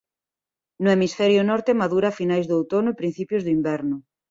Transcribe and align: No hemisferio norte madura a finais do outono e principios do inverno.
No 0.85 0.89
hemisferio 0.93 1.41
norte 1.51 1.77
madura 1.81 2.07
a 2.09 2.17
finais 2.19 2.45
do 2.47 2.55
outono 2.59 2.87
e 2.91 2.99
principios 3.01 3.43
do 3.43 3.53
inverno. 3.57 3.95